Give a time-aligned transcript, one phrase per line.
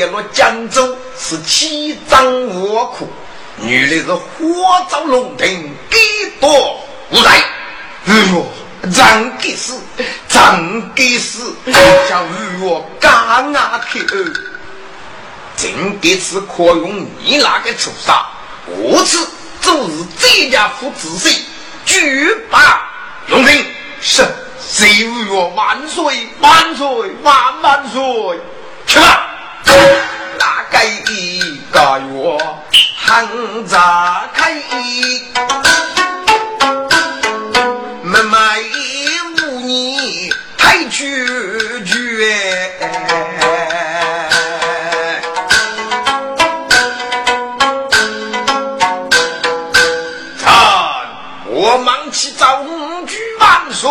[0.00, 3.06] 大武业落江州，是七张卧苦；
[3.58, 4.24] 女的是火
[4.90, 5.98] 照龙庭，给
[6.40, 7.44] 多无赖。
[8.06, 8.46] 哎呦，
[8.90, 9.78] 真给死，
[10.26, 11.54] 真给死！
[12.08, 14.00] 叫玉我干啊去！
[15.56, 18.14] 真给是可用你那个畜生，
[18.66, 19.28] 我此
[19.60, 21.44] 就是这家父子谁，
[21.84, 22.90] 举把
[23.26, 23.66] 龙庭
[24.00, 24.24] 是。
[24.62, 26.86] 岁月万岁万岁
[27.22, 28.00] 万万岁！
[28.86, 29.26] 去吧，
[29.64, 32.38] 大概一个月
[32.96, 33.28] 寒
[33.66, 34.52] 杂开，
[38.02, 38.38] 门外
[39.38, 41.04] 无你太绝
[41.84, 42.70] 绝。
[51.52, 52.64] 我忙起早
[53.06, 53.90] 举万岁。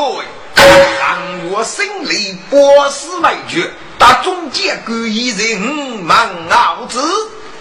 [0.99, 1.17] 让
[1.51, 7.03] 我心里波斯为绝，打中间各一人忙熬子，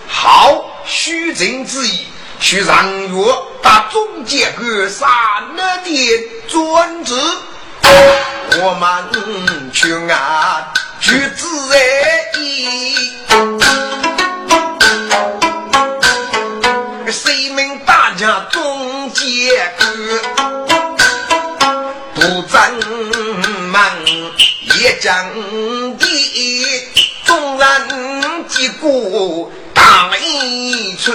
[0.06, 2.06] 好虚情之意，
[2.40, 5.08] 去让我打中间各三
[5.56, 7.12] 了的专制，
[8.62, 13.10] 我们去按举子而已，
[17.10, 20.57] 谁命大家中间各。
[25.00, 25.30] 将
[25.96, 26.90] 地
[27.24, 27.88] 纵然
[28.48, 31.12] 击鼓打一出，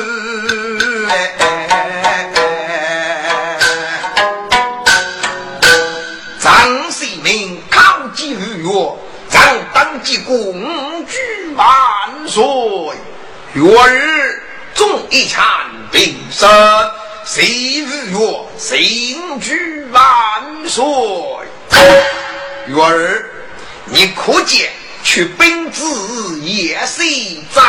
[6.40, 8.38] 张世民靠几月，
[9.30, 9.42] 张
[9.74, 10.56] 当击鼓
[11.10, 11.68] 举万
[12.28, 12.44] 岁，
[13.54, 14.42] 月儿
[14.74, 15.44] 中一枪
[15.92, 16.50] 定胜，
[17.26, 18.18] 谁月
[18.58, 20.02] 新举万
[20.70, 20.86] 岁，
[22.68, 23.30] 月儿。
[23.86, 24.72] 你可见，
[25.04, 27.04] 去本子也是
[27.54, 27.62] 早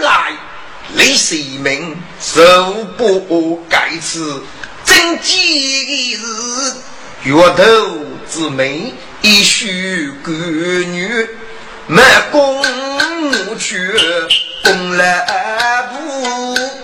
[0.00, 0.32] 来，
[0.94, 4.42] 李世民受不该此，
[4.84, 6.18] 真今日
[7.24, 7.64] 月头
[8.30, 11.28] 之美，一须干女，
[11.86, 12.62] 满宫
[13.30, 13.76] 怒去
[14.64, 16.83] 攻来不。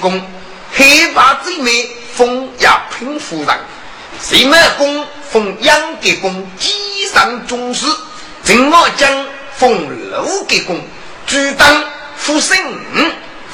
[0.00, 0.22] 二给公，
[0.72, 3.48] 黑八最美封亚平夫人，
[4.20, 5.06] 谁满公？
[5.30, 7.86] 封杨给公，机上中士；
[8.44, 10.80] 陈茂将封楼给公，
[11.26, 11.84] 主当
[12.16, 12.56] 副生；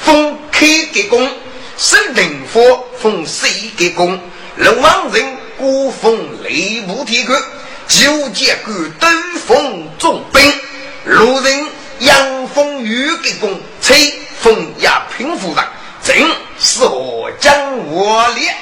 [0.03, 1.31] 封开给公，
[1.77, 4.19] 沈定佛封水给公，
[4.57, 7.39] 龙王人孤封雷部天官，
[7.89, 9.07] 九节官都
[9.47, 10.53] 封重兵。
[11.05, 11.67] 路人
[12.01, 15.65] 杨封玉给公，崔封亚平夫人，
[16.07, 16.15] 正
[16.61, 17.53] 是何将
[17.89, 18.55] 我列？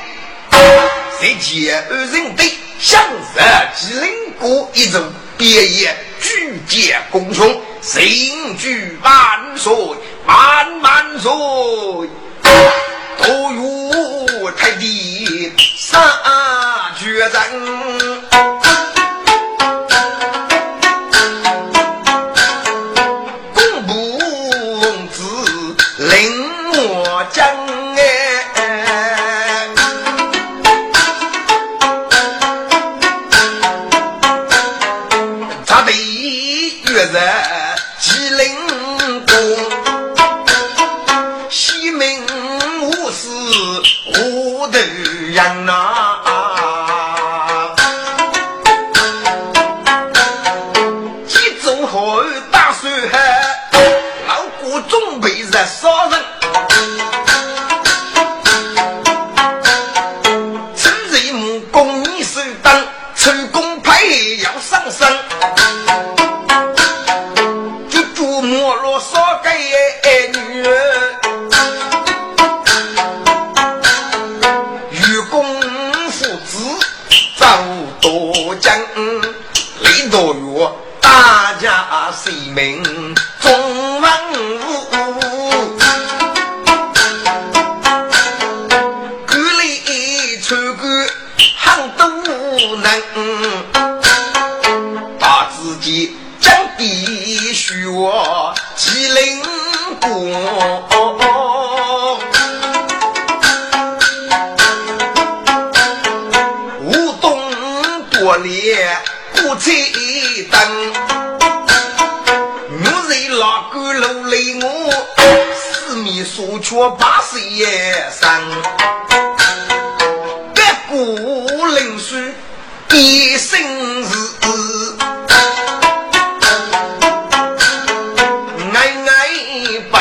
[1.21, 2.51] 谁接二人对？
[2.81, 3.39] 向日
[3.77, 5.03] 吉林国一种
[5.37, 9.71] 别业，举荐公兄，新举万岁
[10.25, 11.31] 万万岁，
[13.19, 16.03] 都有太帝三
[16.99, 17.31] 绝人。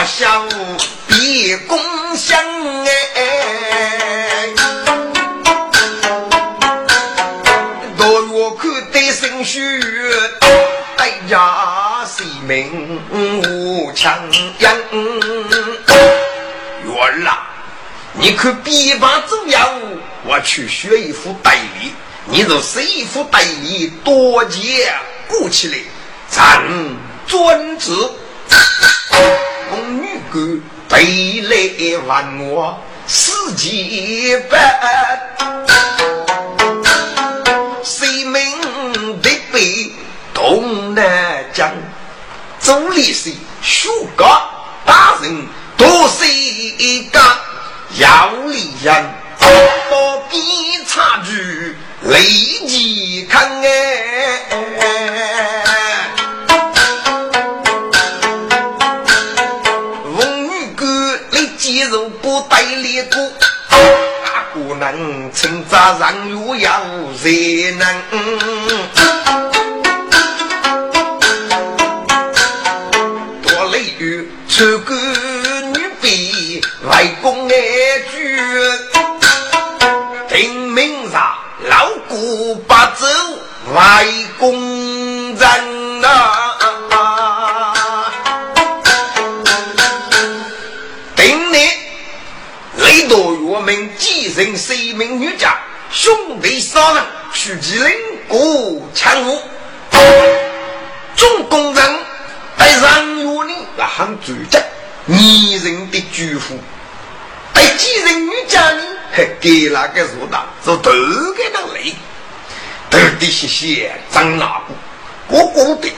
[0.03, 0.45] 爱不孝
[1.07, 1.79] 别共
[2.17, 2.37] 享
[3.15, 3.23] 哎。
[9.13, 9.61] 生血，
[10.97, 14.19] 哎呀，性命无强
[14.59, 14.75] 养。
[16.83, 17.37] 月儿，
[18.13, 19.69] 你可别把重要，
[20.25, 21.93] 我去学一副带礼。
[22.25, 24.93] 你就是一副带礼，多结
[25.27, 25.77] 鼓起来，
[26.27, 26.61] 咱
[27.25, 27.93] 专职。
[29.75, 31.55] 女官背来
[32.05, 32.77] 问我
[33.07, 34.59] 四季半。
[40.33, 41.71] 东南江，
[42.59, 43.31] 周立是
[43.61, 44.25] 书家
[44.85, 45.47] 大人，
[45.77, 47.19] 多是一个
[47.97, 49.45] 要理人，不
[50.29, 55.62] 必差距立即看哎。
[62.43, 63.31] 肉不带力过，
[64.25, 64.93] 大姑娘
[65.33, 66.81] 称赞人又要
[67.23, 67.29] 热
[67.77, 67.85] 能。
[74.55, 77.55] 这个女婢外公爱
[78.11, 78.37] 句，
[80.29, 81.35] 听明上
[81.69, 83.07] 老姑不走
[83.73, 84.05] 外
[84.37, 84.62] 公
[94.33, 95.55] 明继承谁名女家
[95.91, 97.03] 兄弟三人，
[97.33, 97.93] 徐吉林
[98.27, 99.39] 过强武，
[101.15, 101.99] 众工人
[102.57, 103.53] 带上月里。
[103.77, 104.59] 那很主张
[105.05, 106.59] 女人的祝福，
[107.53, 108.83] 对几人女家呢？
[109.11, 110.91] 还给那个说道，说都
[111.33, 111.93] 给他来，
[112.89, 114.73] 头的谢谢张大姑，
[115.37, 115.91] 我过的。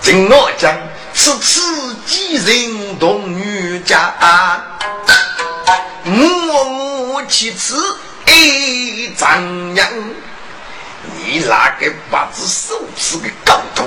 [0.00, 0.74] 正我讲，
[1.12, 1.60] 此次
[2.06, 4.14] 几人同女家，
[6.06, 6.89] 我
[7.28, 7.76] 其次
[8.26, 9.86] 一张扬，
[11.16, 13.84] 你那个八字手是个高头。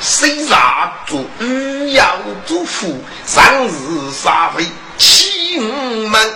[0.00, 4.66] 谁杀做御要做夫，上日杀非
[4.98, 6.32] 欺我们。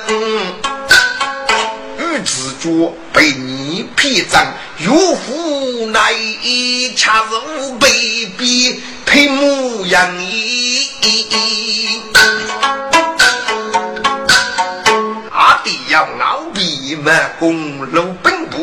[1.99, 4.47] 玉子脚被你骗赃，
[4.79, 6.15] 岳父乃
[6.97, 10.11] 恰如被逼配模样。
[15.91, 18.61] 要熬笔满公路奔波。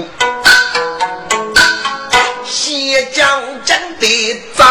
[4.00, 4.64] 的走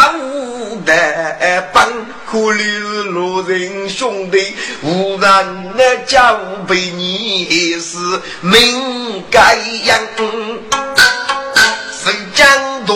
[0.86, 7.98] 得奔，可怜路人兄弟，无人那交陪你是
[8.40, 9.98] 命该样。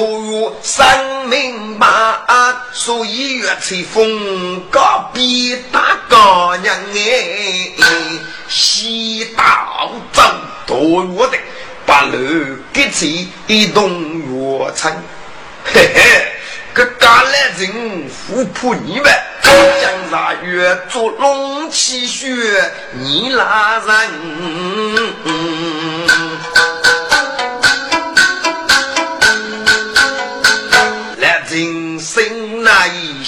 [0.00, 2.16] 谁将多月生命马，
[2.72, 7.70] 所以越吹风高比大高娘哎，
[8.48, 10.22] 西道走
[10.66, 11.38] 多远的
[11.84, 12.16] 八路
[12.72, 13.90] 给起一动
[14.20, 14.90] 月城。
[15.66, 16.32] 嘿嘿，
[16.72, 22.26] 个家来人富婆你们，江山月做龙气血，
[22.94, 24.10] 你拉人。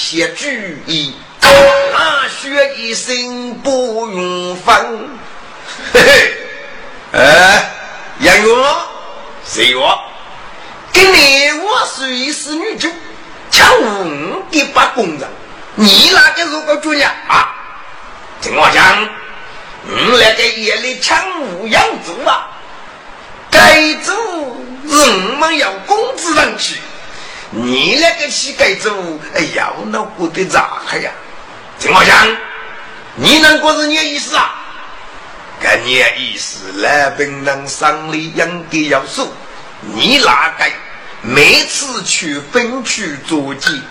[0.02, 0.44] 写主
[0.86, 4.74] 意，那学一生不用分。
[5.92, 6.34] 嘿嘿，
[7.12, 7.70] 哎，
[8.18, 8.66] 杨勇，
[9.46, 9.96] 谁哟？
[10.92, 12.88] 给你我虽是女主，
[13.48, 15.20] 抢五一把工人，
[15.76, 17.54] 你那个如果主呀啊？
[18.40, 19.08] 听我讲，
[19.84, 22.50] 你那个夜里抢五养猪啊？
[23.52, 26.80] 该猪人们要工资上去，
[27.54, 31.10] 你那个去该猪，哎呀，那过得咋呀？
[31.78, 32.26] 听我讲，
[33.14, 34.54] 你能过是你的意思啊？
[35.60, 39.30] 跟你的意思，来本能上里应该要数。
[39.82, 40.64] 你哪个
[41.20, 43.82] 每次去分区做记，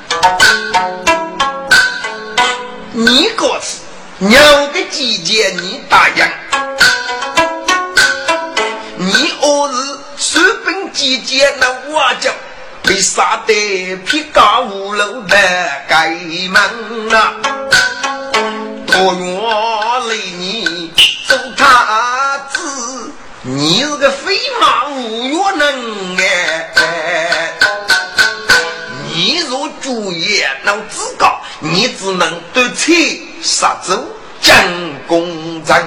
[2.91, 3.77] 你告辞，
[4.18, 6.25] 鸟的季节你答应，
[8.98, 12.32] 你二日随本季节那我叫
[12.84, 15.38] 被杀得皮高五楼的
[15.88, 16.10] 盖
[16.50, 16.62] 门
[17.16, 17.34] 啊，
[18.88, 19.42] 多远
[20.08, 20.92] 来你
[21.28, 23.12] 走他子，
[23.44, 27.54] 你是个飞马无月能哎，
[29.08, 32.92] 你若主业能自高，你只能得财
[33.42, 34.06] 杀走
[34.42, 34.54] 将
[35.08, 35.78] 公正。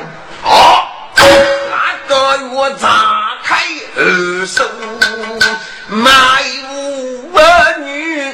[0.42, 3.62] 好，那个月炸开
[3.96, 4.64] 二手
[5.88, 6.10] 卖
[7.34, 7.38] 五
[7.82, 8.32] 女，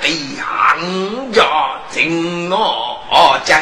[0.00, 1.42] 对行家
[1.90, 3.60] 进我将。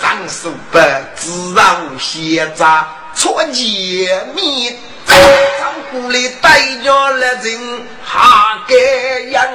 [0.00, 0.78] 上书不
[1.14, 9.46] 自让写杂错解密，张古里带着了人哈个样。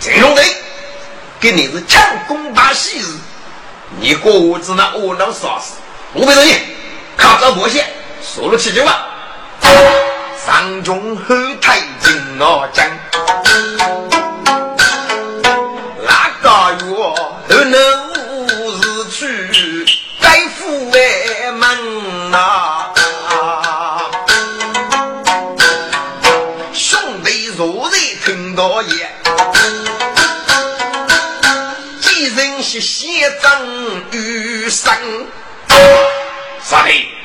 [0.00, 0.42] 陈兄弟，
[1.38, 3.06] 给你是强攻大喜事，
[4.00, 5.74] 你过我子那窝囊啥事？
[6.12, 6.54] 我不同意，
[7.16, 7.86] 看着破线，
[8.20, 9.06] 说了七句话。
[10.46, 12.86] 上中后台进我将，
[16.02, 16.46] 那个
[16.86, 17.74] 月后能
[18.80, 19.84] 日去
[20.20, 20.96] 该府外
[21.52, 22.90] 门呐。
[26.72, 29.10] 兄弟若在听到也，
[32.00, 33.62] 几人是写张
[34.12, 34.96] 雨生，
[36.62, 37.19] 啥的？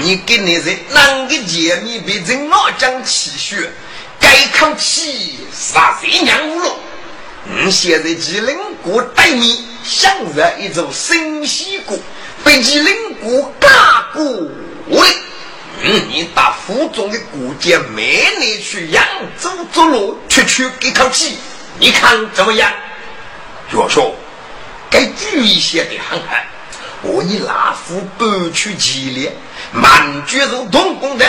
[0.00, 3.70] 你给你是哪个姐妹被人老将气血，
[4.18, 6.74] 该口气杀谁娘无了？
[7.44, 12.02] 你现在吉林国对面想着一座新西谷，
[12.42, 14.24] 被吉林国打过
[14.88, 15.08] 喂。
[15.82, 19.04] 嗯，你打府中的古剑，每年去扬
[19.38, 21.36] 州走路，区区给口气，
[21.78, 22.72] 你看怎么样？
[23.70, 24.14] 岳说，
[24.90, 26.28] 该注意些的很很。
[27.02, 29.34] 我你拉夫搬去吉列，
[29.72, 31.24] 满卷如同工的，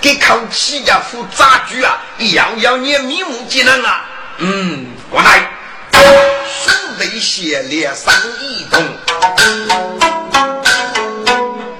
[0.00, 1.98] 给口气呀副杂剧啊，
[2.34, 4.04] 要要你面目技能啊。
[4.38, 5.50] 嗯，我来，
[5.92, 8.84] 兄弟协力生一通。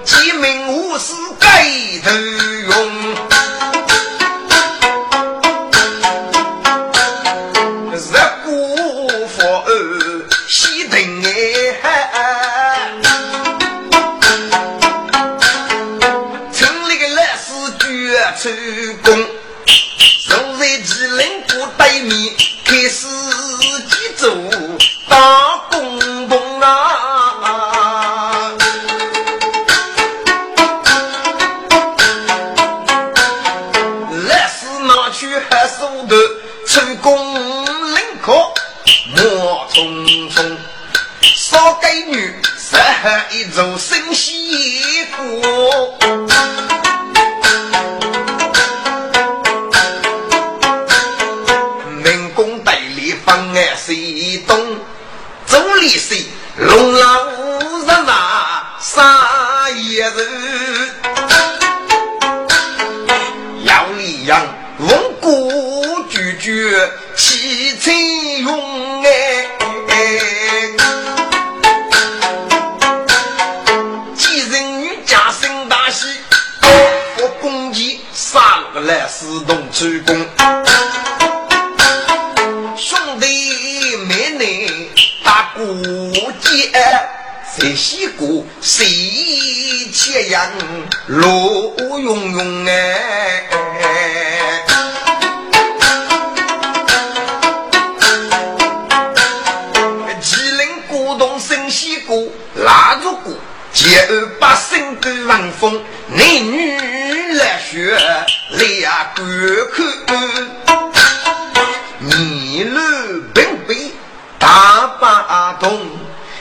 [0.04, 1.66] 鸡鸣无私盖
[2.02, 2.10] 头
[18.46, 19.05] 绝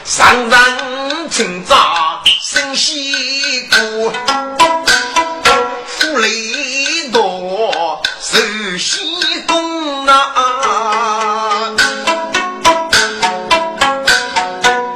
[0.06, 4.12] 上上清早生西谷，
[5.88, 8.38] 富雷多受
[8.78, 11.76] 西宫啊。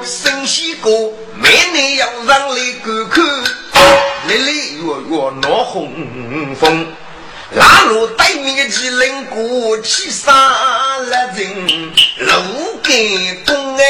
[0.05, 3.25] 生西谷每年要让来观看，
[4.27, 6.85] 历历月月闹红风。
[7.55, 10.31] 拉路对面的吉林国，起杀
[10.99, 13.81] 了人，路给东哎。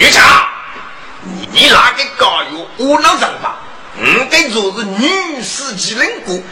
[0.00, 0.48] 吉人女侠，
[1.22, 6.42] 你你哪个高有无脑人该做是女司机人物，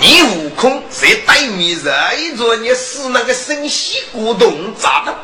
[0.00, 1.78] 你悟空在对面
[2.18, 5.16] 一着你是那个生息古董咋的？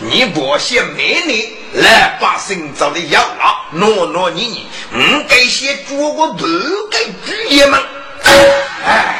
[0.00, 4.42] 你不些美女来把身找的要了，挪挪你。
[4.46, 6.46] 你，嗯，该些做个头
[6.88, 7.82] 该主爷们，
[8.84, 9.16] 哎，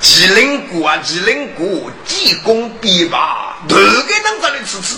[0.00, 4.96] 吉林国啊，吉林国，济公必把头给能找的吃吃，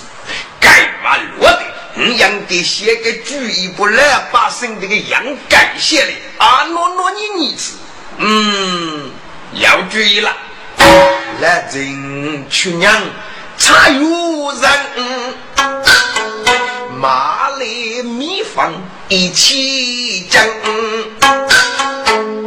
[0.61, 0.71] 该
[1.03, 1.63] 嘛落的。
[2.01, 7.73] 你应该写个注意不来发生这个样改写的啊，诺诺你儿子，
[8.19, 9.11] 嗯，
[9.55, 10.37] 要注意了。
[11.41, 13.03] 来人去娘，
[13.57, 14.01] 茶有
[14.53, 14.71] 人，
[17.01, 17.65] 马来
[18.05, 18.73] 米饭
[19.09, 20.49] 一起蒸，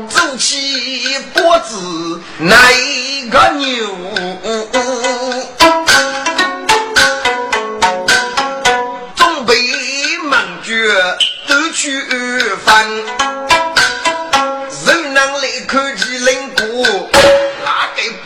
[0.07, 2.55] 走起脖子那
[3.29, 3.93] 个牛？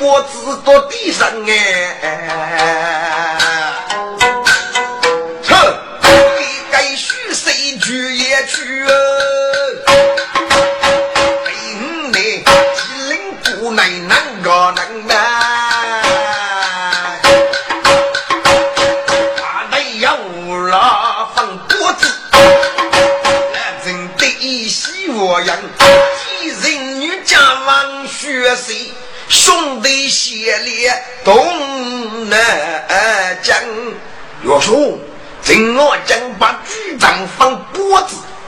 [0.06, 1.98] 我只做地上哎。
[2.02, 3.05] 哎哎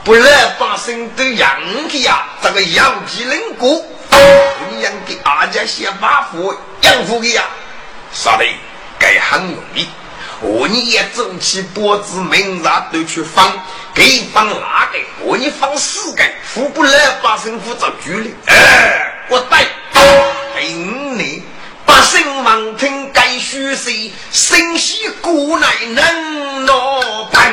[0.08, 2.26] 不然把身都养起呀！
[2.42, 3.84] 这个养鸡人过，
[4.70, 7.44] 你养给阿家先把福养福的呀？
[8.10, 8.44] 啥的，
[8.98, 9.86] 该很容易。
[10.40, 13.52] 我你也走起脖子，明日都去放，
[13.92, 14.98] 给放哪个？
[15.20, 18.34] 我你放四个，富不来把身扶着局里。
[18.46, 19.66] 哎，我带，
[20.58, 21.42] 听你
[21.84, 24.10] 把身王听该虚谁？
[24.32, 27.52] 生息古乃能罗盘，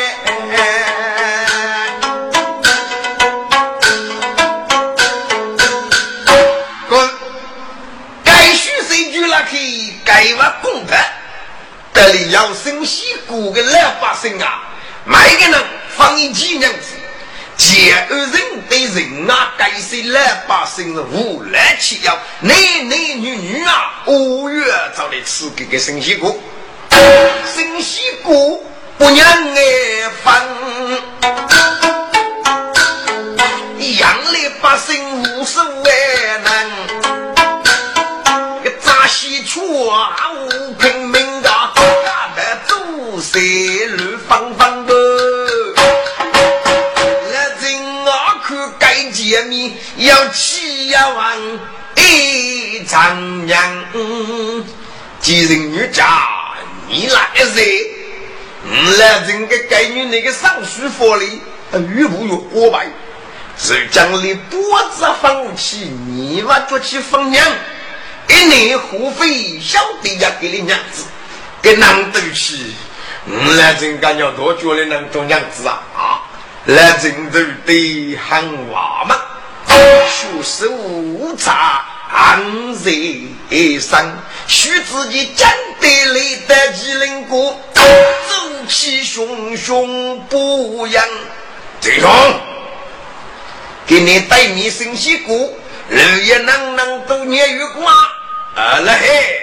[10.33, 10.95] 我公的，
[11.93, 14.63] 这里要生西谷的老百姓啊，
[15.05, 15.63] 每个人
[15.95, 16.95] 放一几两子。
[17.57, 18.31] 借二人
[18.67, 22.55] 对人啊，该是老百姓是无来吃药，男
[22.89, 26.35] 男女女啊，五月早来吃这个生西果，
[27.55, 28.59] 生西果
[28.97, 30.33] 不让爱分，
[33.99, 35.91] 养老百姓无所谓
[36.43, 37.00] 能，
[39.11, 43.39] 西出啊，无拼命的，大的做事
[43.89, 44.93] 路方方的。
[49.13, 51.37] 见面要起要往
[51.95, 53.61] 一丈娘，
[55.19, 56.05] 几人女家
[56.87, 57.91] 你来谁？
[58.65, 61.41] 嗯，来人个该女那个上书佛里，
[61.95, 62.87] 越不越过白？
[63.57, 67.45] 是将你脖子放起，你娃做起疯娘，
[68.31, 71.03] 一年活费小弟呀给你娘子，
[71.61, 72.73] 给难得起。
[73.25, 75.83] 嗯，来人干要多久的能做娘子啊？
[75.93, 76.21] 啊！
[76.65, 79.19] 来郑州的喊娃嘛，
[79.67, 82.91] 学手查安在
[83.79, 84.17] 生，
[84.47, 85.49] 许自己讲
[85.81, 87.83] 得来得及能过，走
[88.69, 91.03] 起熊熊不扬。
[91.81, 92.09] 郑兄，
[93.85, 97.93] 给你带你生西谷，日夜能能都年月光，
[98.55, 99.39] 啊了嘿。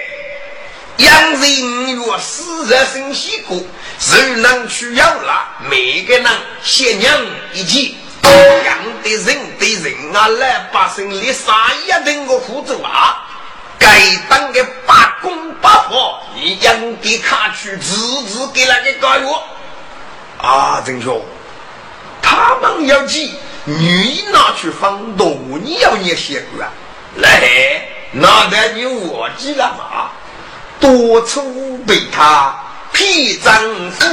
[0.97, 3.65] 养人若死热生西谷，
[3.97, 5.47] 谁能去要了？
[5.69, 6.25] 每个人
[6.61, 7.17] 先娘
[7.53, 13.25] 一起，养的人对人啊，来把生里杀一等个苦走啊！
[13.79, 13.87] 该
[14.29, 17.95] 当个八公八婆，你养的卡去，自
[18.25, 19.43] 自给那个干药
[20.37, 20.83] 啊！
[20.85, 21.23] 郑兄，
[22.21, 26.69] 他们要记，女拿去放东，你要捏血管，
[27.15, 30.09] 来，那得你我急了嘛？
[30.79, 32.57] 多处被他
[32.93, 33.53] 披丈
[33.91, 34.05] 夫，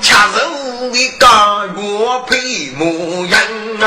[0.00, 1.26] 恰如一个
[1.76, 3.40] 月配模样
[3.80, 3.84] 啊！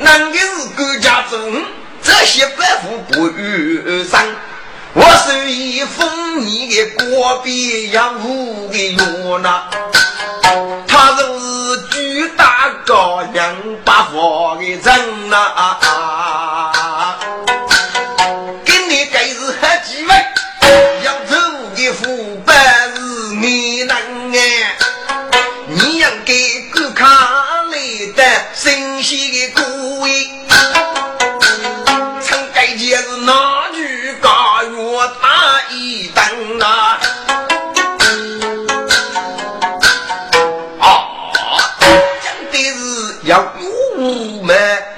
[0.00, 1.64] 那个是国家中
[2.02, 4.20] 这些百夫不遇上。
[4.92, 9.62] 我是一封你的国别养父的约呐，
[10.88, 11.35] 他是
[12.86, 15.86] 高粱八方的人呐，给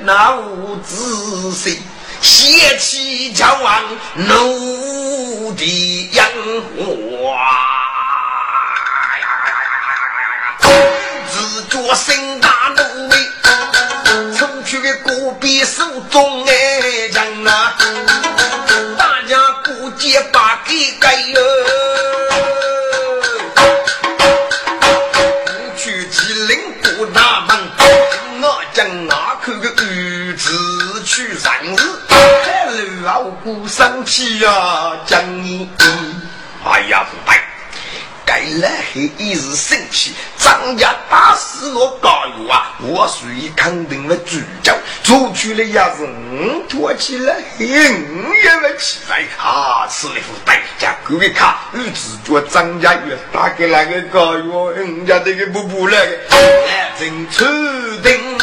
[0.08, 1.82] 那无仔细，
[2.22, 3.82] 邪气将往
[4.14, 6.24] 怒的烟
[6.72, 7.44] 花。
[11.28, 16.52] 自觉心大怒威，冲去的戈壁手中哎
[17.12, 17.76] 人啊，
[18.96, 21.38] 大家顾结把给盖哟，
[31.60, 35.68] 去上日，海路傲骨生气呀，将你，
[36.64, 37.38] 哎呀不对。
[38.24, 42.74] 该来黑一时生气，张家打死我高月啊！
[42.82, 49.88] 我属于肯定的主角，出去了也是五拖起来，五也没起来啊！
[49.88, 56.18] 吃了副代价，各位看，日子叫张家月打给那个高月，人家这个不不那个，
[56.98, 57.46] 真注
[58.02, 58.38] 定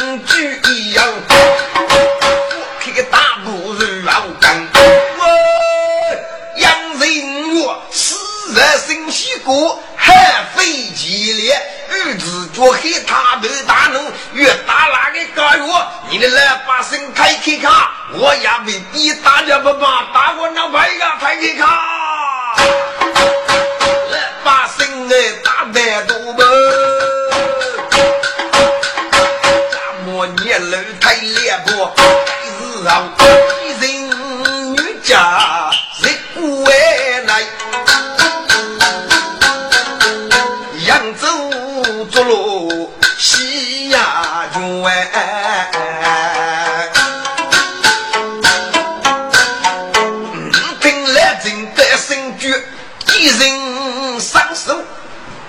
[9.46, 9.80] 新西国。
[9.96, 14.00] 海飞激烈，日子脚黑，他头大怒，
[14.32, 15.72] 越打哪个高月，
[16.10, 22.54] 你的老百姓开开卡，我也未必大家不把打我那牌呀开开卡，
[24.10, 25.12] 老百姓哎
[25.44, 26.95] 打得多不？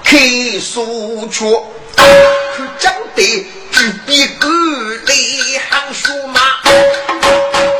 [0.10, 0.18] 开
[0.58, 1.44] 书缺，
[1.98, 3.22] 可讲的
[3.74, 4.48] 举笔个
[5.06, 5.14] 来
[5.70, 6.40] 行书马，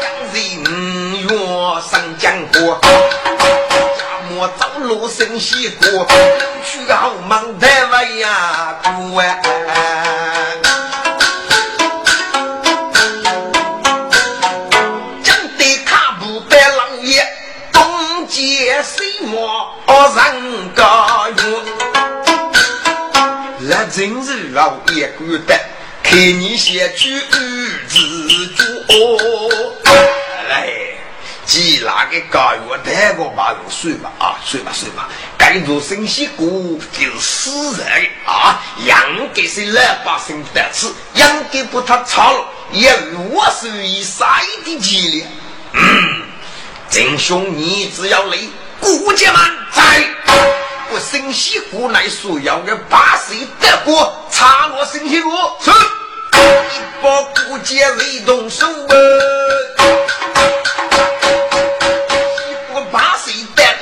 [0.04, 1.30] 杨人月
[1.90, 2.78] 上江河。
[4.40, 6.06] 我走路生西瓜，
[6.66, 9.40] 去后门台湾呀，过啊！
[25.18, 25.60] 孤单，
[26.04, 28.64] 看你先去日子住
[30.50, 30.70] 来。
[31.46, 37.88] 既那个高月太过把人睡吧啊，睡吧睡吧，该做生息股就是死人
[38.26, 38.94] 啊，应
[39.34, 42.94] 该是老百姓得吃，应该不他炒了，也
[43.30, 45.28] 我是以啥的激烈。
[45.72, 46.22] 嗯，
[46.90, 48.38] 真兄，你只要来
[48.82, 50.04] 顾家满在，
[50.90, 55.70] 我生息股来说要个八岁得过，查我生息股是。
[56.32, 58.66] 一把顾家为动手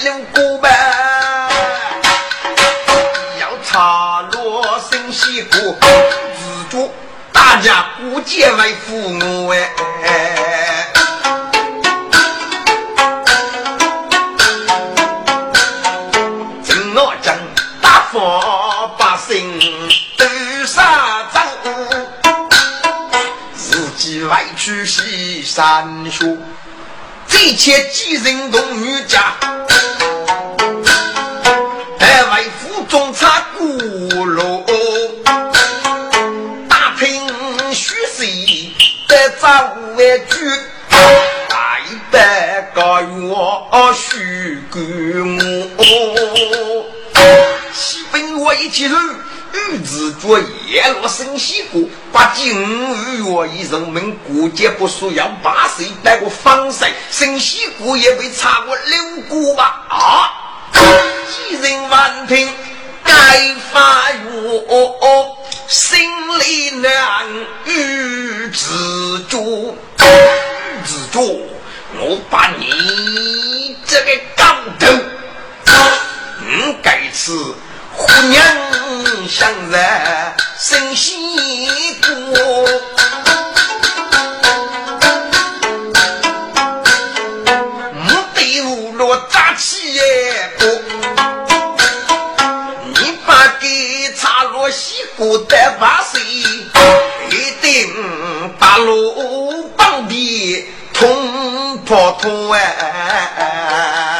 [0.02, 0.70] 六个吧，
[3.40, 6.94] 要查罗生西瓜，自主
[7.32, 9.72] 大家不结为父母哎。
[24.66, 26.26] 去西山学。
[27.28, 29.36] 这切寄人同女家，
[32.00, 34.66] 还为府中插鼓楼，
[36.68, 37.32] 打听
[37.72, 38.26] 虚实
[39.08, 40.36] 得找为据，
[41.48, 41.78] 大
[42.10, 43.36] 百个月
[43.94, 44.80] 许给
[45.78, 46.86] 我，
[47.72, 48.96] 七分我一起走。
[49.56, 50.38] 日子做
[50.68, 59.86] 夜落生西过，把金月以人民过节不输要八岁带个方式，生西过也被查过六过吧？
[59.90, 60.32] 啊！
[60.74, 62.54] 几人万听
[63.04, 64.26] 该发愿，
[65.68, 66.00] 心
[66.40, 66.92] 里难
[67.66, 69.78] 与自主，
[70.84, 71.48] 自主
[71.98, 74.44] 我把你这个高
[74.80, 74.86] 头，
[76.42, 77.32] 嗯，该吃
[77.98, 78.44] 姑娘
[79.28, 79.80] 相认
[80.60, 81.16] 生西
[82.02, 82.08] 过，
[87.94, 90.00] 没得五落扎起
[90.60, 90.68] 过，
[92.86, 97.94] 你把给插落西过的把水，一定
[98.60, 100.72] 把路绑的。
[100.94, 104.15] 通破通哎！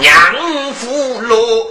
[0.00, 1.68] 娘夫罗，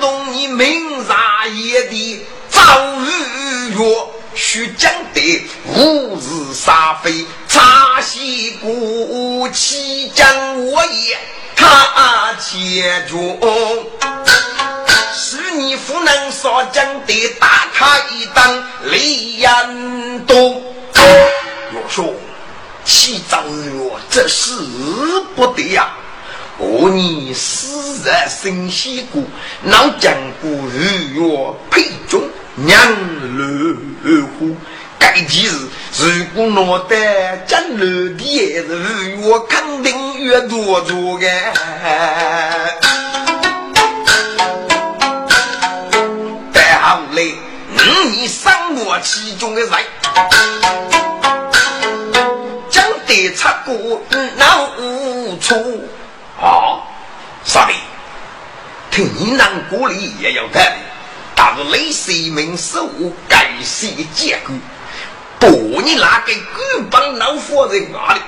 [0.00, 2.60] 懂你明茶夜的遭
[3.02, 11.16] 遇哟，须讲得吾日杀非，茶席过期将我也
[11.54, 13.38] 他切中。
[15.16, 20.60] 是你不能所讲的，打他一当李延东。
[21.72, 22.12] 我说，
[22.84, 24.50] 七丈月这是
[25.36, 25.92] 不得呀！
[26.58, 29.24] 我你死在生西谷，
[29.64, 31.20] 老将古日月
[31.70, 32.22] 配中
[32.54, 32.78] 娘
[33.36, 33.42] 老
[34.38, 34.54] 虎。
[34.98, 35.50] 该几日
[35.98, 37.84] 如果拿得将来的
[38.16, 41.26] 日月，肯定越多做个。
[48.06, 49.70] 你生我其中的人，
[52.70, 54.00] 将得出过
[54.36, 54.46] 难
[54.78, 55.56] 无错
[56.44, 56.84] 啊！
[57.44, 57.72] 啥的？
[58.90, 60.76] 听你难过里也有道理，
[61.34, 62.88] 但是雷水明手
[63.28, 64.54] 该是结果，
[65.40, 68.20] 不你那个官帮老夫人哪里？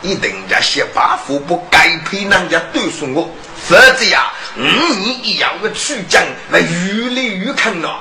[0.00, 3.28] 一定要先把富不该配人家对送我，
[3.68, 8.00] 否则呀，五年一样的出将，那越来越坑了。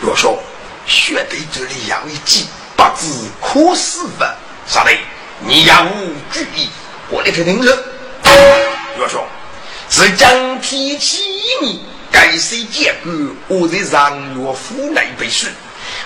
[0.00, 0.38] 若说
[0.86, 3.08] 学对这里要一计，不知
[3.40, 4.24] 可是否？
[4.66, 4.92] 啥的？
[5.40, 6.68] 你要无注意，
[7.10, 7.78] 我来听听了。
[8.98, 9.26] 若说
[9.88, 11.22] 是将提起
[11.62, 13.12] 你，该谁结果？
[13.46, 15.46] 我在上岳府内背书。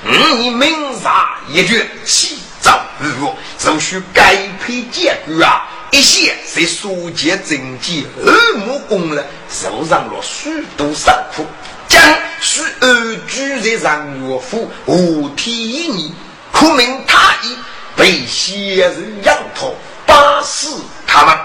[0.04, 0.70] 嗯，你明
[1.02, 5.68] 察一绝，起早日落，就需该配结果啊！
[5.90, 11.44] 一些在书节政绩耳目功了，受上了许多伤苦。
[11.88, 12.00] 将
[12.40, 16.14] 许二居在上岳府，无天意，
[16.52, 17.56] 可命他意，
[17.96, 19.74] 被先人养托，
[20.06, 21.36] 八死他们，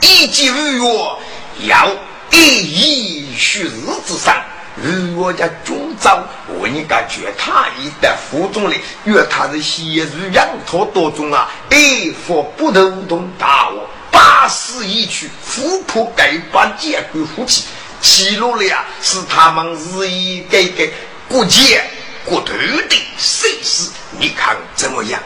[0.00, 0.84] 一及日月，
[1.68, 1.88] 要
[2.30, 3.70] 一一须日
[4.06, 4.34] 之上，
[4.82, 6.24] 日月家军长
[6.60, 17.64] 为你感觉他意的府中里，约他的先人养托多中啊，一佛不得动大我，八死一去，富婆该把结果夫妻。
[18.00, 20.84] 记录了呀，是他们日益改革
[21.28, 21.60] 国家
[22.24, 25.20] 国土的盛世，你看怎么样？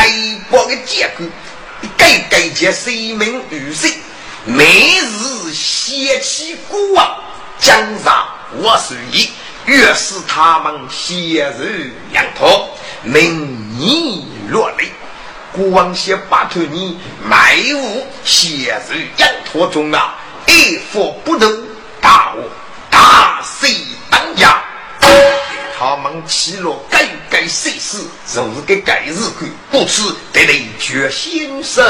[0.00, 0.10] 物改
[0.50, 1.26] 报的结果，
[1.96, 3.92] 改改结谁名于谁，
[4.44, 7.22] 每日写起国王，
[7.58, 9.30] 奖赏我随意，
[9.66, 11.66] 越是他们写入
[12.12, 14.90] 羊驼，明年落泪。
[15.52, 20.14] 国王先拜托你卖物写入羊驼中啊，
[20.46, 21.52] 一佛不动，
[22.00, 22.48] 大我
[22.88, 23.76] 大谁
[24.08, 24.62] 当家？
[25.80, 29.32] 他们起落改改世事，就是个改日子，
[29.70, 31.82] 故此得来绝先生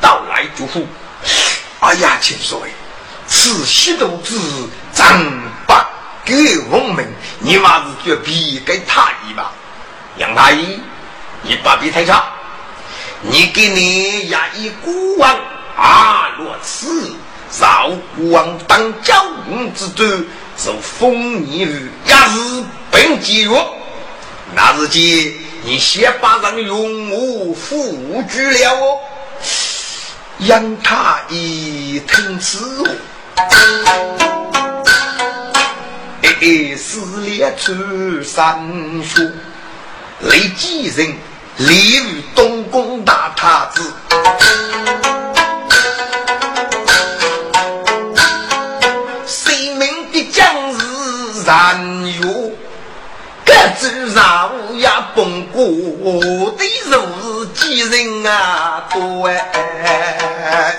[0.00, 0.86] 到来祝福。
[1.80, 2.58] 哎呀，千岁，
[3.26, 4.34] 此喜都知
[4.94, 5.06] 张
[5.66, 5.86] 八
[6.24, 6.34] 给
[6.70, 7.06] 我们，
[7.38, 9.52] 你妈是绝必给他一吧？
[10.16, 10.80] 杨大爷，
[11.42, 12.24] 你不必太差，
[13.20, 15.38] 你给你衙役孤王
[15.76, 17.12] 阿罗此，
[17.60, 20.26] 饶孤王当教务之尊。
[20.56, 23.50] 受封你日也是本节约，
[24.54, 25.02] 那日间
[25.64, 29.00] 你先把人用我付居了哦。
[30.38, 32.88] 杨太医听此话，
[36.22, 38.64] 哎，撕裂出三
[39.02, 39.28] 书，
[40.20, 41.16] 雷几人
[41.56, 43.92] 立于东宫大太子。
[51.44, 52.28] 三月，各
[54.14, 56.92] 上午也奔过的如
[57.42, 60.78] 是几人啊多哎！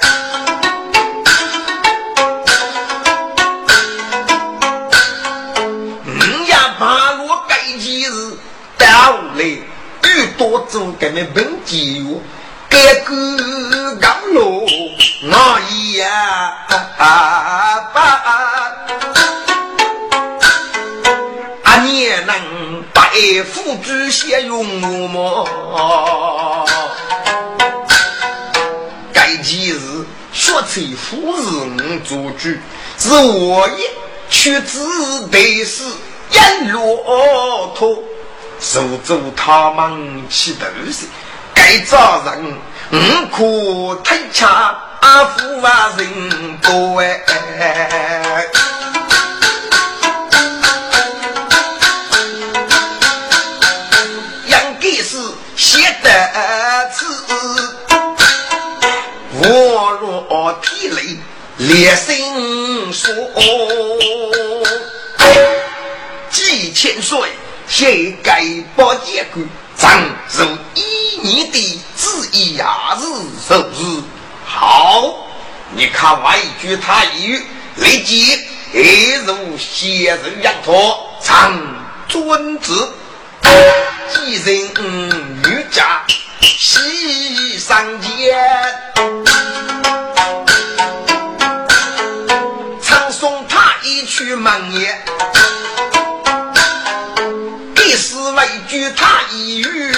[6.06, 6.10] 五
[6.48, 8.38] 呀八路该几日
[8.78, 12.18] 到来，遇多做给们本节约，
[12.70, 14.66] 该个刚路
[15.24, 16.08] 那一呀
[23.36, 24.66] 百夫之先用
[25.10, 25.46] 么？
[29.12, 29.78] 该几日
[30.32, 32.56] 学成夫人做主，
[32.98, 33.90] 是我也
[34.30, 34.80] 屈指
[35.30, 35.84] 得是
[36.32, 38.02] 一骆驼，
[38.62, 41.06] 守住他们起头时，
[41.54, 42.58] 该找人
[42.94, 42.98] 五
[43.36, 48.46] 可推掐阿夫啊人多哎。
[61.58, 63.14] 烈心说，
[66.30, 67.18] 几千岁，
[67.68, 68.44] 谁该
[68.76, 69.42] 把结果？
[69.78, 70.02] 常
[70.38, 73.04] 如一年的子一呀日
[73.48, 74.02] 受日。
[74.46, 75.28] 好，
[75.76, 77.42] 你看外句他语，
[77.76, 78.38] 立即
[78.74, 81.58] 一如先人羊驼，常
[82.08, 82.74] 遵旨。
[84.14, 84.72] 几人
[85.44, 86.04] 女家
[86.46, 88.36] 西上间。
[94.08, 95.04] 去门也，
[97.76, 99.92] 第四位举他一语，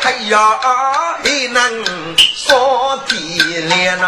[0.00, 4.06] 他要还能说体脸呐。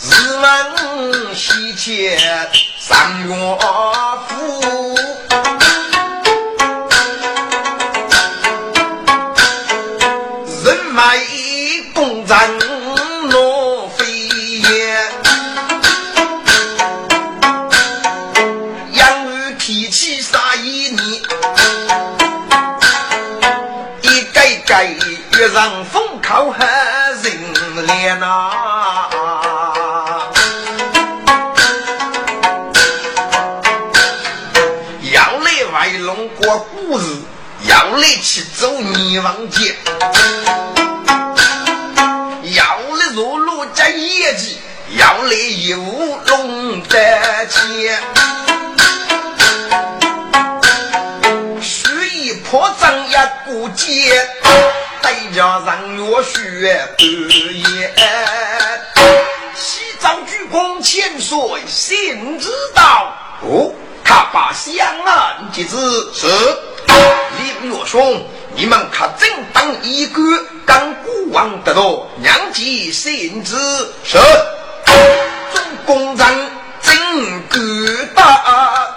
[0.00, 0.06] 日
[0.40, 2.18] 闻西迁
[3.10, 3.87] 我。
[56.58, 57.94] 月雪半夜，
[59.54, 61.38] 西藏鞠躬千岁，
[61.68, 63.14] 心知道。
[63.42, 63.72] 哦，
[64.04, 65.76] 他把香案接旨
[66.12, 66.26] 是。
[67.38, 70.20] 林月兄，你们可真当一个
[70.66, 73.54] 刚国王得到娘吉心知
[74.02, 74.18] 是。
[75.52, 76.28] 总公章
[76.82, 77.58] 真够
[78.16, 78.96] 大。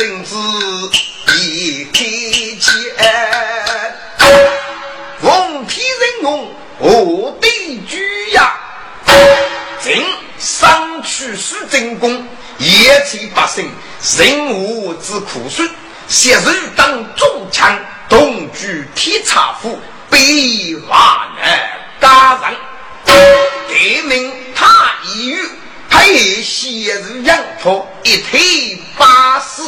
[0.00, 0.34] 甚至
[1.36, 2.72] 一天间，
[5.20, 7.46] 奉天人龙何的
[7.86, 8.58] 居呀，
[9.84, 10.02] 朕
[10.38, 12.26] 上去是真功，
[12.56, 13.70] 言其百姓
[14.16, 15.68] 人无之苦孙，
[16.08, 17.78] 昔日当众强，
[18.08, 19.78] 同居天差府，
[20.08, 21.70] 被华难
[22.00, 22.56] 加人，
[23.68, 25.38] 得名他一遇。
[25.90, 29.60] 配昔日羊驼，一推八十。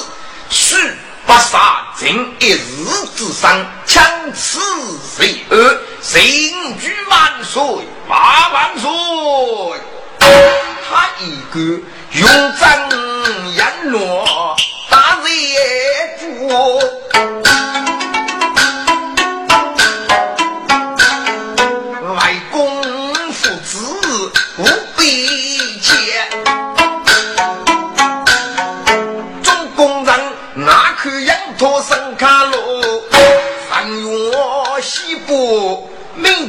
[0.53, 0.77] 须
[1.27, 2.59] 不杀尽一日
[3.17, 4.61] 之伤，强此
[5.17, 7.63] 谁恶，人居万岁，
[8.07, 8.91] 万万岁！
[10.91, 11.59] 他一个
[12.13, 12.29] 勇
[12.61, 12.87] 战
[13.57, 14.55] 阎罗
[14.91, 15.31] 大业
[16.21, 16.23] 主，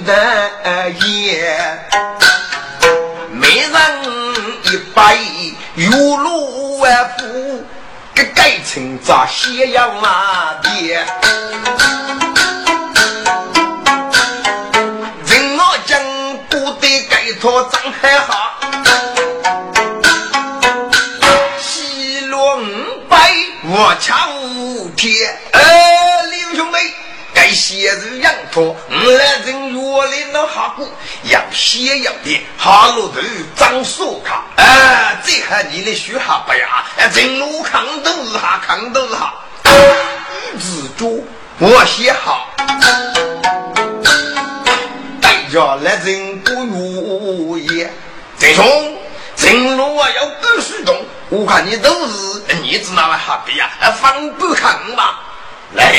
[0.05, 0.13] 没
[0.63, 1.79] 得夜。
[4.93, 5.15] 百
[5.75, 7.63] 月路万夫，
[8.13, 11.05] 给改成咱咸阳那边。
[15.25, 15.99] 人我讲
[16.49, 18.59] 不得改托张海哈，
[21.59, 22.65] 西落五
[23.09, 23.31] 百
[23.63, 24.15] 我抢
[24.95, 25.13] 天。
[27.63, 30.85] 写日羊驼，我来人月里那哈过，
[31.31, 33.21] 要写要点，哈路头
[33.55, 36.83] 张树卡，哎，这还你的学哈不呀？
[36.97, 39.35] 哎，人路扛都是哈，扛都是哈。
[40.59, 41.25] 自主
[41.57, 42.49] 我写好，
[45.21, 47.89] 大家来人不如也。
[48.37, 48.97] 这种
[49.37, 53.69] 人路啊要不许动，我看你都是你知道哈的呀？
[54.01, 55.21] 放不扛吧，
[55.71, 55.95] 来。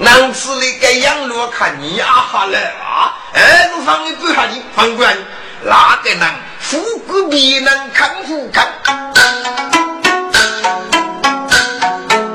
[0.00, 3.18] 男子那个养路看你啊哈了啊！
[3.32, 5.24] 哎，我放你不下你，放不下你。
[5.64, 6.20] 哪个人
[6.60, 8.68] 富贵必能看富看？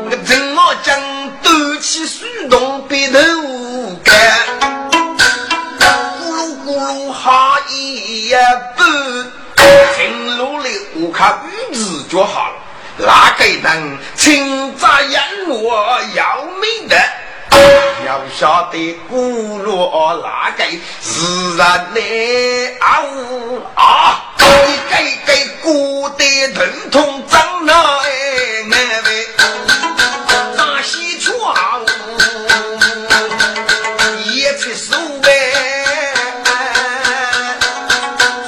[0.10, 1.00] 我怎么讲？
[1.42, 3.20] 斗气水动别头
[4.04, 4.14] 干，
[5.80, 5.86] 咕
[6.34, 8.34] 噜咕噜哈一
[8.76, 8.86] 半。
[9.96, 11.40] 听路的我看
[11.72, 12.56] 日子就好了。
[12.98, 15.72] 哪个人清早养路
[16.14, 16.98] 要没得？
[18.06, 20.64] 要晓得古罗那个
[21.02, 22.00] 自然的
[22.80, 24.42] 啊呜啊，一
[24.90, 24.94] 个
[25.26, 25.32] 个
[25.62, 26.24] 古的
[26.54, 28.08] 疼痛长那哎
[28.70, 29.28] 那位，
[30.58, 31.56] 大西窗
[34.34, 35.30] 也出手呗，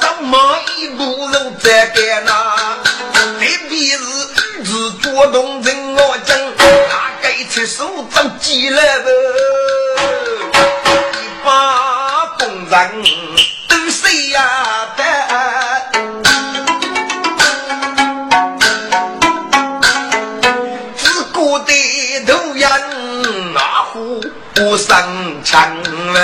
[0.00, 2.30] 怎么一步路在干那？
[3.12, 3.16] 特
[3.68, 4.04] 别是
[4.62, 5.55] 日做动，
[7.66, 9.10] 那个出手长急了不？
[13.68, 15.02] 都谁呀的？
[20.96, 21.72] 自古的
[22.26, 22.70] 头人
[23.52, 23.58] 那
[23.92, 25.02] 虎不上
[25.42, 25.76] 墙
[26.12, 26.20] 了，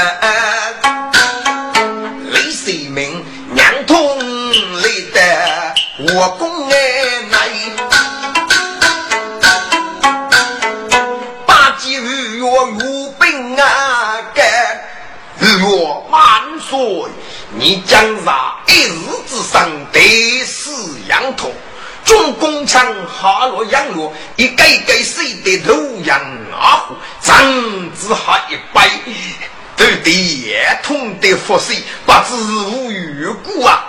[31.52, 32.34] 痛的服谁，不知
[32.70, 33.84] 无缘故啊！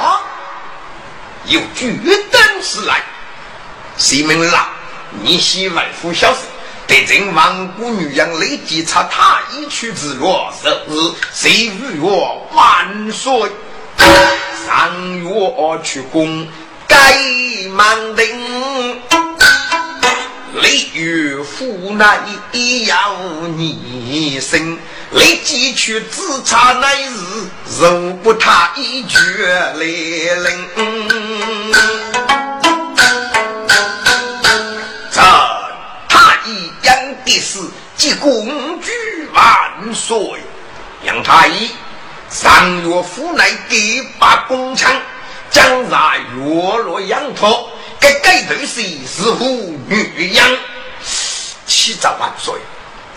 [0.00, 0.20] 啊！
[1.46, 1.92] 有巨
[2.30, 3.02] 灯是来，
[3.96, 4.70] 西门啦，
[5.22, 6.40] 你媳外父小事。
[6.86, 10.68] 得朕王姑女样立即插他一曲之乐，是
[11.34, 13.30] 谁与我万岁？
[14.66, 16.46] 上月去宫
[16.86, 17.14] 该
[17.70, 19.02] 忙定，
[20.54, 22.04] 立于府内
[22.86, 23.12] 要
[23.56, 24.78] 你生，
[25.12, 27.48] 立即去自查乃日，
[27.80, 30.68] 如不他一绝来临。
[37.24, 37.58] 一是
[37.94, 38.90] 即公举
[39.34, 40.16] 万岁，
[41.04, 41.70] 杨太医
[42.30, 44.90] 上月府内第八公枪，
[45.50, 50.48] 将在月落羊驼，该该头是是妇女养，
[51.66, 52.54] 七十万岁。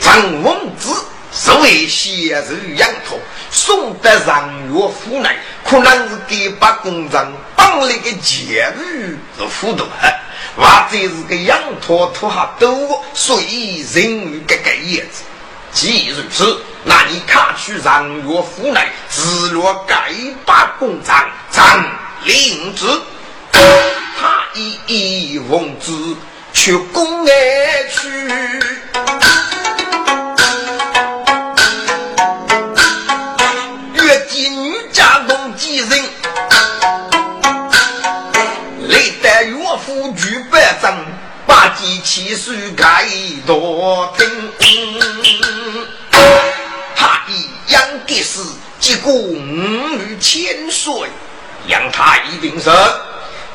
[0.02, 0.90] 张王子
[1.34, 3.18] 是为先日羊驼，
[3.50, 5.30] 送得上月府内，
[5.64, 10.10] 可能是第八公人帮了个监狱是糊涂啊。
[10.58, 15.24] 或者是个羊驼拖下多，所以人鱼这个叶子。
[15.72, 20.12] 既如此，那你看去让月府内自落盖
[20.46, 21.86] 把公章，张
[22.26, 22.86] 令之。
[24.88, 25.92] 一奉旨
[26.54, 27.32] 去宫外
[27.90, 28.10] 去，
[42.32, 43.06] 几七岁盖
[43.46, 44.16] 多
[44.58, 45.00] 听。
[46.96, 48.40] 他一养的是
[48.80, 50.94] 几个五女千岁，
[51.68, 52.70] 养他一定是。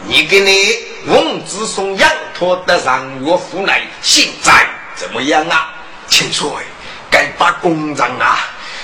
[0.07, 5.73] 你给你翁子松养托得上岳父来，现在怎么样啊？
[6.07, 6.47] 千岁，
[7.11, 8.39] 该把公章啊，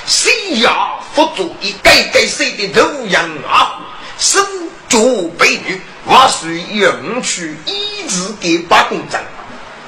[0.06, 1.00] 谁呀？
[1.14, 3.78] 佛祖一改改谁的头样啊？
[4.18, 4.40] 手
[4.88, 4.98] 脚
[5.38, 9.20] 被女，我随用去一直给把公章。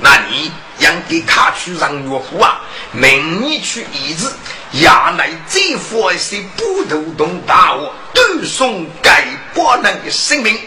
[0.04, 2.60] 那你养给卡去让岳父啊？
[2.92, 4.26] 明你去一直，
[4.74, 9.24] 衙内这副是不头动大我，断送该
[9.54, 10.60] 不能的性命。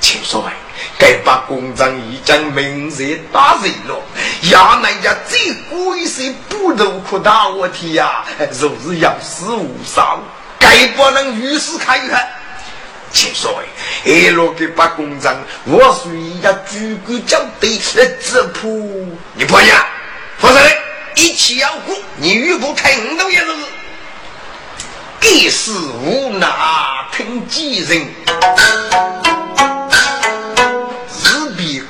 [0.00, 0.54] 请说来，
[0.98, 4.02] 该把公章已将明日打人了。
[4.44, 8.24] 衙内家这鬼是不头可打我天呀！
[8.58, 10.22] 若是要死无伤，
[10.58, 12.32] 该不能与世开开。
[13.12, 13.64] 请说哎，
[14.04, 17.78] 哎，若给把公章，我属于要举个交对，
[18.22, 19.86] 这铺你不呀？
[20.38, 20.78] 否则嘞，
[21.16, 23.46] 一起要过，你如果听到也是，
[25.20, 28.06] 给是无哪凭几人。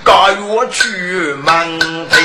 [0.03, 0.89] 八月去
[1.45, 1.79] 门
[2.11, 2.19] 庭，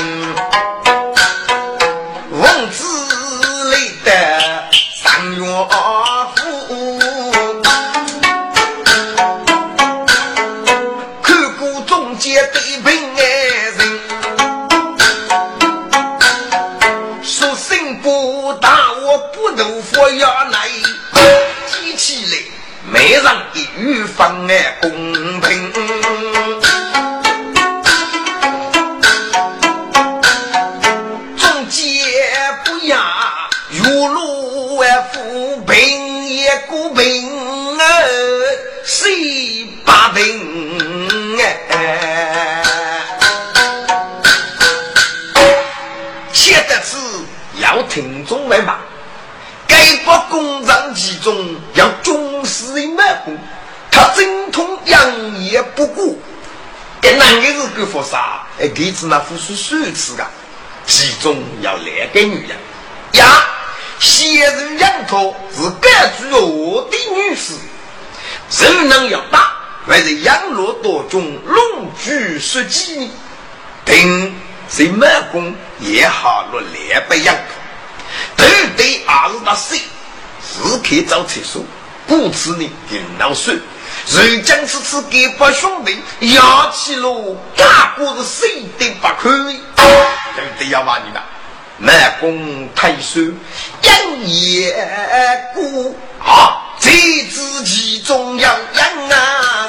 [59.06, 60.26] 哎，给子那付出数次的，
[60.86, 62.56] 集中要来个女人
[63.12, 63.24] 呀。
[63.98, 67.54] 先人养托是该居我的女士，
[68.62, 69.52] 人能要大，
[69.86, 73.10] 还是养乐多种龙居十几呢？
[73.84, 74.34] 等
[74.68, 77.44] 谁满工也好了两百养托，
[78.36, 78.46] 对
[78.76, 79.80] 对还是那谁？
[80.42, 81.64] 是可以找厕所，
[82.06, 83.58] 不吃呢给老水。
[84.08, 86.00] 如将此次给八兄弟
[86.34, 89.60] 压起了，大过是谁的不可以，
[90.34, 91.24] 对对要骂你了。
[91.78, 93.20] 满宫太守
[93.82, 94.74] 养业
[95.54, 95.94] 孤
[96.24, 96.90] 啊，这
[97.30, 99.68] 自己中央养啊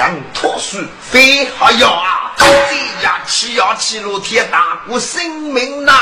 [0.00, 0.80] 飞扬脱水，
[1.10, 2.32] 飞好要啊！
[2.38, 5.94] 这呀，气呀气落天大，我性命难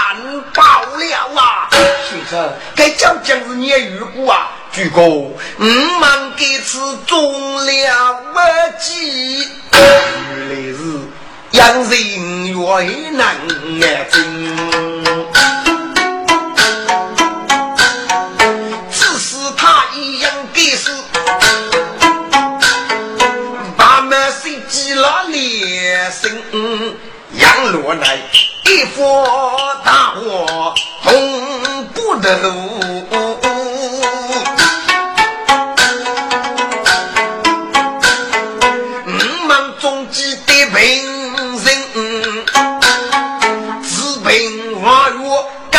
[0.55, 1.69] 保了啊！
[2.09, 4.51] 先生，该讲讲是你遇过啊？
[4.71, 6.79] 鞠躬，五万给次
[7.09, 8.39] 中了不
[8.81, 10.79] 计，原来是
[11.51, 13.35] 养人越难
[13.81, 14.09] 眼
[27.33, 28.19] 杨罗来
[28.65, 29.03] 一副
[29.85, 32.35] 大火同不得，
[39.05, 39.09] 五
[39.49, 40.77] 万中计的平
[41.63, 41.67] 人，
[43.83, 45.79] 自凭我若该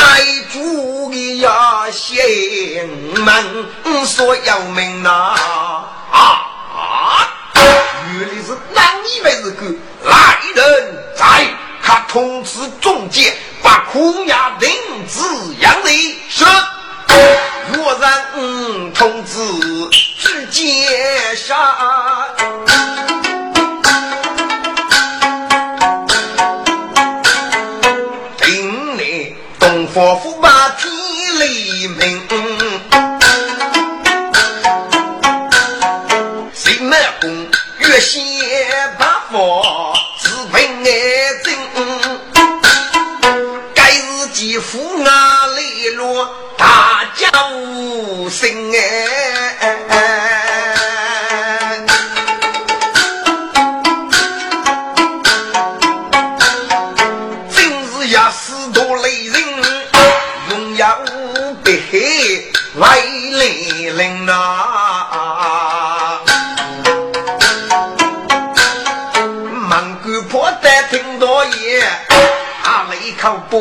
[0.51, 3.65] 主的呀先门
[4.05, 5.09] 所要命呐
[6.11, 6.45] 啊！
[8.19, 9.65] 原来是哪一位是个？
[10.01, 10.63] 来人，
[11.15, 11.23] 在
[11.84, 13.24] 他通知众将，
[13.62, 14.72] 把苦牙领
[15.07, 15.22] 子
[15.60, 16.16] 养离。
[16.28, 16.43] 是，
[17.72, 19.38] 若然嗯通知
[20.18, 20.88] 直接
[21.36, 21.55] 下，
[28.39, 30.38] 定你东方府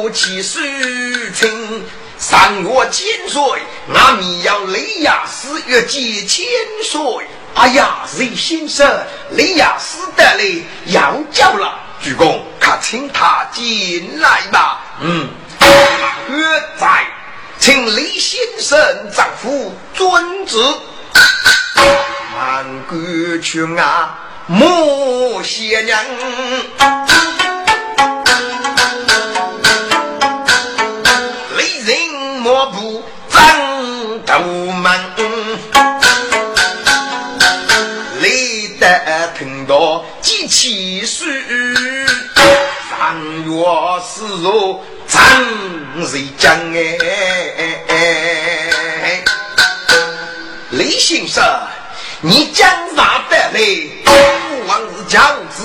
[0.09, 0.62] 口不起水
[1.34, 1.84] 清。
[2.16, 3.42] 三月千岁，
[3.86, 6.46] 那米要雷亚斯月几千
[6.82, 7.00] 岁。
[7.54, 14.80] 哎呀，雷先生，雷亚斯的嘞要叫了，主公，快请他进来吧。
[15.00, 15.28] 嗯，
[16.30, 16.44] 月
[16.80, 17.06] 在。
[17.61, 18.78] 请李先生
[19.14, 20.56] 丈夫遵旨，
[22.32, 22.96] 满国
[23.42, 25.98] 去啊，莫谢娘，
[40.99, 41.24] 起事，
[42.90, 43.53] 三月
[44.03, 44.42] 四日。
[45.07, 45.20] 张
[45.94, 46.53] 瑞江
[47.88, 49.22] 哎，
[50.70, 51.40] 李先生，
[52.20, 54.05] 你讲啥的嘞？
[54.66, 55.62] 王是强子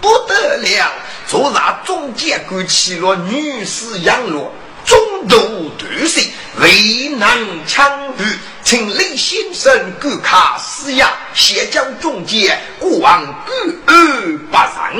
[0.00, 0.92] 不得了，
[1.26, 4.52] 昨日中间官起了女士养乐，
[4.84, 4.96] 中
[5.28, 6.30] 途断水，
[6.60, 8.24] 为难抢夺，
[8.62, 12.58] 请李先生观看施压，先将中间
[13.06, 13.54] 过往各
[13.86, 14.92] 二八三，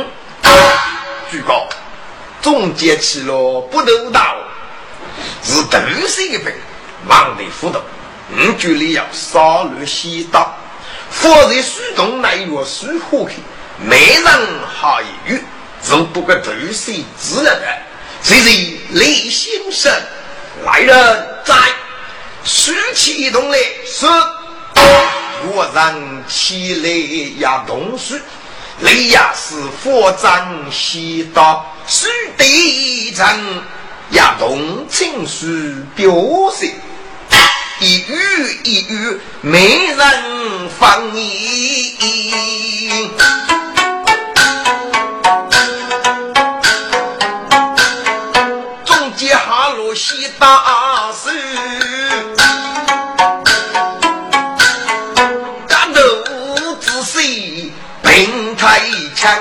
[1.29, 1.69] 举高。
[2.41, 4.37] 总结起了不头大，
[5.43, 6.53] 是头水的病，
[7.09, 7.81] 忙得糊涂。
[8.29, 10.57] 你这里要杀戮西道，
[11.11, 13.39] 放在水中来药水火去，
[13.85, 15.43] 没人下雨，
[15.91, 17.67] 如不个头水自然的。
[18.23, 18.49] 谁是
[18.91, 19.93] 李先生
[20.65, 20.97] 来人
[21.45, 21.55] 在
[22.45, 24.07] 水启动来是，
[25.49, 25.95] 我让
[26.29, 26.89] 起来
[27.41, 28.21] 压东水。
[28.81, 33.63] 雷亚是佛章西道，水地城
[34.11, 36.13] 亚动情绪表
[36.55, 36.71] 示，
[37.81, 41.25] 一语一语没人放言。
[48.85, 51.13] 总结哈罗西大
[59.27, 59.41] 哎，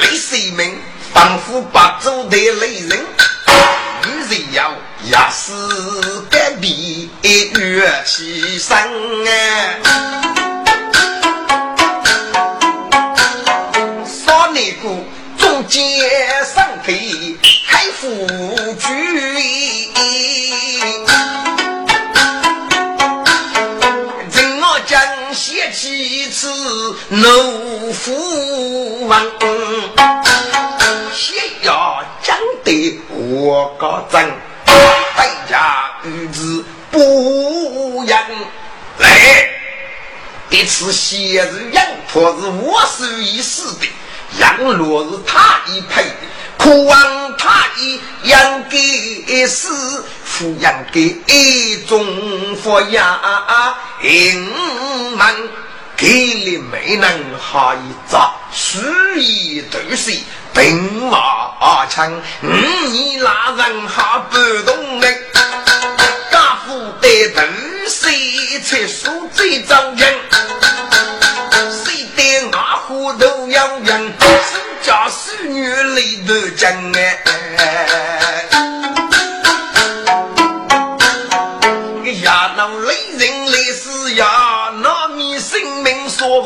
[0.00, 0.80] 雷水明
[1.14, 3.06] 仿佛把周的雷人，
[4.04, 4.74] 女人要
[5.12, 5.52] 压死
[6.28, 8.76] 干皮月起身
[9.24, 9.78] 哎，
[14.04, 14.88] 少年哥
[15.38, 15.84] 中间
[25.82, 26.46] 几次
[27.08, 29.20] 怒夫王，
[31.12, 34.30] 先要讲得我高正，
[34.64, 38.22] 代价与之不一样。
[38.98, 39.50] 来，
[40.48, 43.88] 这次先是杨婆是我手一死的，
[44.38, 46.14] 杨罗是他一配的。
[46.58, 53.20] 苦望他以养给死，抚养给一种佛养
[54.02, 54.44] 英
[55.16, 55.50] 们。
[56.02, 58.80] 给你没能下一招，输
[59.14, 60.20] 一头水，
[60.52, 65.06] 兵马枪，你那人还不懂呢？
[66.28, 67.40] 家父得头
[67.88, 70.18] 水，才输这张人，
[71.84, 78.41] 谁的阿虎头养人，身家是女泪都将哎。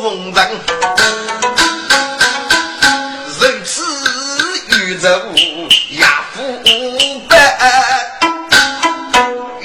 [0.06, 0.48] 命所奉承，
[3.40, 3.82] 如此
[4.78, 5.08] 宇宙
[5.98, 6.42] 压富
[7.28, 7.34] 百，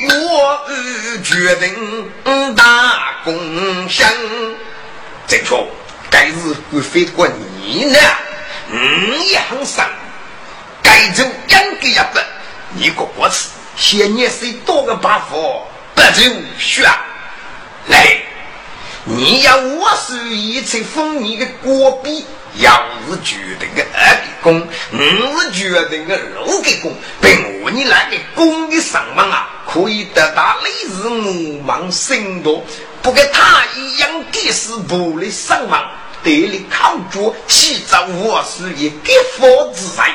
[0.10, 0.68] 我
[1.24, 2.12] 决定
[2.56, 4.10] 大功相。
[5.28, 5.68] 正确，
[6.10, 8.00] 该是会飞过你呢，
[8.68, 9.86] 你也很生。
[10.82, 12.26] 该州应该一本，
[12.74, 16.24] 你个国耻，先年谁多个八佛，不就
[16.58, 16.84] 血
[17.88, 18.18] 来？
[19.04, 22.24] 你要我是一切封你的国币，
[22.58, 22.72] 要
[23.10, 32.64] 是决定个二给公，我是决定个六给公，凭我你那个公的上忙啊，可以得到类似我忙生多，
[33.02, 35.84] 不跟他一样给是不的上忙，
[36.24, 40.14] 得力靠脚，起早我是一给佛之才。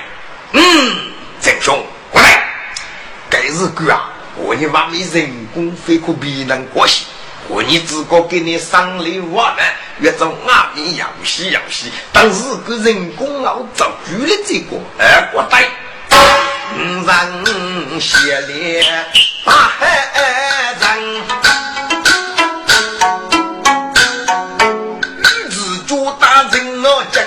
[0.53, 1.11] 嗯，
[1.43, 2.55] 郑兄，过来，
[3.29, 7.05] 该日个啊，我你妈咪人工非可必能过去。
[7.49, 9.63] 我你自个给你商量话呢，
[10.01, 15.69] 越做那边要西要西，但是个人工要造就了这个二国代，
[16.75, 18.83] 五人协力
[19.45, 19.87] 大海
[20.81, 21.15] 人，
[25.19, 27.23] 女子主打人老精，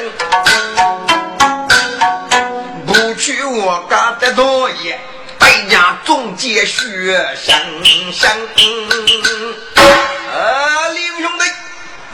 [2.86, 5.00] 不去我家的多也，
[5.38, 7.56] 百家总结学生
[8.12, 8.30] 生。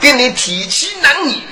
[0.06, 1.42] 给你提起难，你，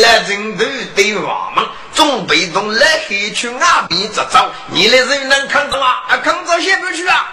[0.00, 5.86] 来人都对话嘛，总被动来黑去阿边执照，你来人能看着吗？
[6.06, 7.26] 啊，看着先不去啊！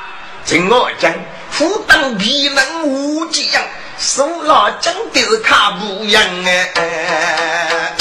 [0.47, 1.13] 听我讲，
[1.55, 3.63] 虎当皮能无几样，
[3.99, 7.93] 手拿讲的看不样哎。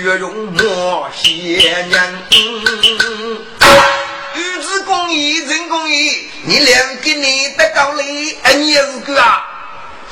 [0.00, 1.56] 血容莫邪
[1.90, 2.22] 人，
[4.36, 9.44] 与子公义真公义，你两个你的高丽，哎，你也是个啊，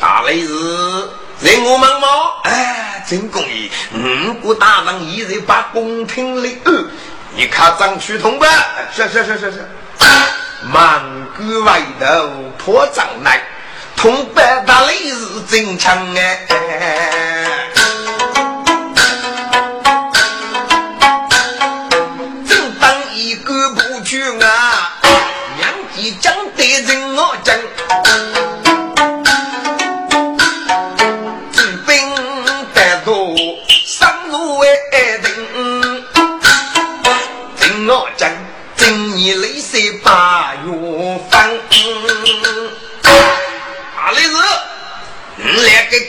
[0.01, 0.49] 大雷是
[1.41, 2.11] 人我忙忙，
[2.43, 6.59] 哎，真公义，五谷大人一人把宫廷里，
[7.37, 8.49] 你看张去通吧，
[8.93, 9.69] 是是是是是，
[10.73, 11.01] 满
[11.37, 12.07] 谷外头
[12.59, 13.41] 破障来，
[13.95, 16.45] 通白大雷是真强哎。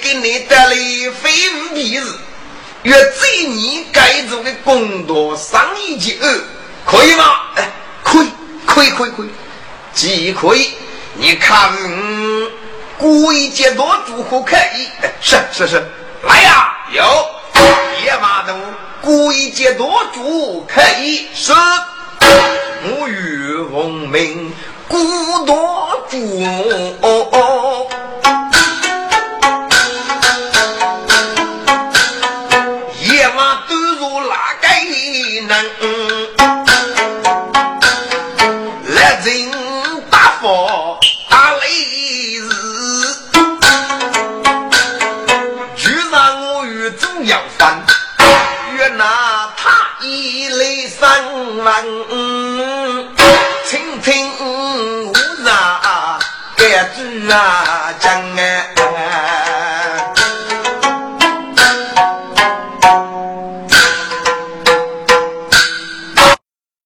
[0.02, 0.76] 给你带来
[1.22, 2.04] 非五皮日，
[2.84, 6.42] 约这年该做的工作上一级二，
[6.86, 7.24] 可以吗？
[7.56, 7.70] 哎，
[8.04, 8.30] 可以，
[8.66, 9.30] 可以，可以，可以，
[9.94, 10.72] 既可以。
[11.16, 11.74] 你看，
[12.98, 14.88] 故意接多祝福可以？
[15.22, 15.88] 是是是，
[16.24, 17.04] 来呀，有
[18.04, 18.54] 野马都
[19.02, 21.54] 故意接多祝可以是。
[22.84, 24.54] 我与奉命
[24.88, 26.18] 孤多祝。
[51.08, 51.66] 问问，
[53.66, 56.20] 听听我那
[56.58, 59.47] 该句啊讲哎。